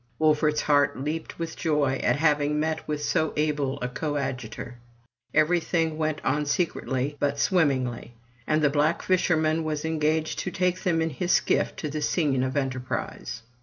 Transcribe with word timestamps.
Wolfert's 0.17 0.61
heart 0.61 0.99
leaped 0.99 1.37
with 1.37 1.55
joy 1.55 1.99
at 2.01 2.15
having 2.15 2.59
met 2.59 2.87
with 2.87 3.03
so 3.03 3.33
able 3.37 3.77
a 3.83 3.87
coadjutor. 3.87 4.79
Everything 5.31 5.95
went 5.95 6.19
on 6.25 6.47
secretly, 6.47 7.15
but 7.19 7.37
swimmingly; 7.39 8.15
and 8.47 8.63
the 8.63 8.69
black 8.71 9.03
fisherman 9.03 9.63
was 9.63 9.85
engaged 9.85 10.39
to 10.39 10.49
take 10.49 10.81
them 10.81 11.03
in 11.03 11.11
his 11.11 11.31
skiff 11.31 11.75
to 11.75 11.87
the 11.87 12.01
scene 12.01 12.41
of 12.41 12.57
enterprise. 12.57 13.43